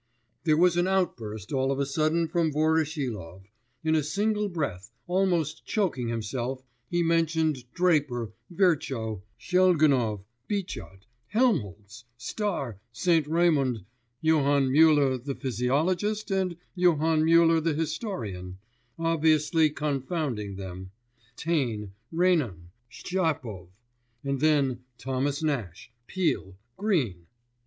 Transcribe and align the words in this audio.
There 0.45 0.57
was 0.57 0.77
an 0.77 0.87
outburst 0.87 1.53
all 1.53 1.71
of 1.71 1.77
a 1.77 1.85
sudden 1.85 2.27
from 2.27 2.51
Voroshilov; 2.51 3.43
in 3.83 3.93
a 3.93 4.01
single 4.01 4.49
breath, 4.49 4.89
almost 5.05 5.63
choking 5.63 6.07
himself, 6.07 6.63
he 6.89 7.03
mentioned 7.03 7.71
Draper, 7.71 8.31
Virchow, 8.49 9.21
Shelgunov, 9.39 10.23
Bichat, 10.47 11.05
Helmholtz, 11.27 12.05
Star, 12.17 12.79
St. 12.91 13.27
Raymund, 13.27 13.85
Johann 14.21 14.69
Müller 14.69 15.23
the 15.23 15.35
physiologist, 15.35 16.31
and 16.31 16.57
Johann 16.73 17.21
Müller 17.21 17.63
the 17.63 17.75
historian 17.75 18.57
obviously 18.97 19.69
confounding 19.69 20.55
them 20.55 20.89
Taine, 21.35 21.93
Renan, 22.11 22.71
Shtchapov; 22.89 23.67
and 24.23 24.39
then 24.39 24.79
Thomas 24.97 25.43
Nash, 25.43 25.91
Peele, 26.07 26.55
Greene.... 26.75 27.27